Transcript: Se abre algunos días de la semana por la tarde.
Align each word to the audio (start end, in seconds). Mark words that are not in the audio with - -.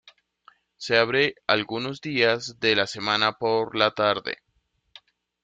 Se 0.77 0.97
abre 0.97 1.35
algunos 1.45 2.01
días 2.01 2.59
de 2.59 2.75
la 2.75 2.87
semana 2.87 3.33
por 3.37 3.75
la 3.75 3.91
tarde. 3.91 4.39